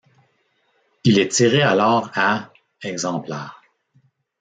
Il 1.03 1.19
est 1.19 1.31
tiré 1.31 1.61
alors 1.61 2.09
à 2.15 2.51
exemplaires. 2.81 3.61